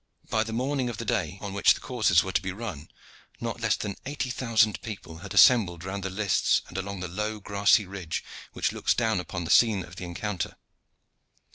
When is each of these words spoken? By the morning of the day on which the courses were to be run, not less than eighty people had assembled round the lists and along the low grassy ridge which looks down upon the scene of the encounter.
By 0.31 0.43
the 0.43 0.51
morning 0.51 0.89
of 0.89 0.97
the 0.97 1.05
day 1.05 1.37
on 1.41 1.53
which 1.53 1.75
the 1.75 1.79
courses 1.79 2.23
were 2.23 2.31
to 2.31 2.41
be 2.41 2.51
run, 2.51 2.89
not 3.39 3.61
less 3.61 3.75
than 3.77 3.95
eighty 4.07 4.31
people 4.81 5.17
had 5.19 5.31
assembled 5.35 5.83
round 5.83 6.01
the 6.01 6.09
lists 6.09 6.63
and 6.67 6.75
along 6.75 7.01
the 7.01 7.07
low 7.07 7.39
grassy 7.39 7.85
ridge 7.85 8.23
which 8.53 8.71
looks 8.71 8.95
down 8.95 9.19
upon 9.19 9.43
the 9.43 9.51
scene 9.51 9.83
of 9.85 9.97
the 9.97 10.05
encounter. 10.05 10.55